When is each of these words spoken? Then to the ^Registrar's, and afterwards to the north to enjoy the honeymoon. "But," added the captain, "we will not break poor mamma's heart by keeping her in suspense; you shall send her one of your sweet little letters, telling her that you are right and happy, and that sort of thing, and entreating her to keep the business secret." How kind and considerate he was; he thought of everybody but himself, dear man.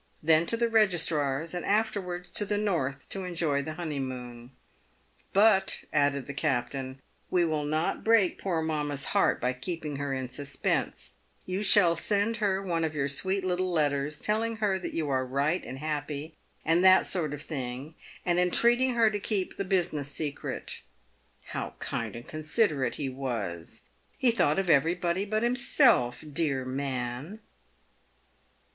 Then 0.23 0.47
to 0.47 0.57
the 0.57 0.65
^Registrar's, 0.65 1.53
and 1.53 1.63
afterwards 1.63 2.31
to 2.31 2.43
the 2.43 2.57
north 2.57 3.07
to 3.09 3.23
enjoy 3.23 3.61
the 3.61 3.73
honeymoon. 3.75 4.49
"But," 5.31 5.83
added 5.93 6.25
the 6.25 6.33
captain, 6.33 6.99
"we 7.29 7.45
will 7.45 7.65
not 7.65 8.03
break 8.03 8.39
poor 8.39 8.63
mamma's 8.63 9.05
heart 9.13 9.39
by 9.39 9.53
keeping 9.53 9.97
her 9.97 10.11
in 10.11 10.27
suspense; 10.27 11.13
you 11.45 11.61
shall 11.61 11.95
send 11.95 12.37
her 12.37 12.63
one 12.63 12.83
of 12.83 12.95
your 12.95 13.07
sweet 13.07 13.45
little 13.45 13.71
letters, 13.71 14.19
telling 14.19 14.55
her 14.55 14.79
that 14.79 14.95
you 14.95 15.07
are 15.09 15.23
right 15.23 15.63
and 15.63 15.77
happy, 15.77 16.35
and 16.65 16.83
that 16.83 17.05
sort 17.05 17.31
of 17.31 17.43
thing, 17.43 17.93
and 18.25 18.39
entreating 18.39 18.95
her 18.95 19.11
to 19.11 19.19
keep 19.19 19.55
the 19.55 19.63
business 19.63 20.07
secret." 20.07 20.81
How 21.49 21.75
kind 21.77 22.15
and 22.15 22.27
considerate 22.27 22.95
he 22.95 23.07
was; 23.07 23.83
he 24.17 24.31
thought 24.31 24.57
of 24.57 24.67
everybody 24.67 25.25
but 25.25 25.43
himself, 25.43 26.23
dear 26.33 26.65
man. 26.65 27.39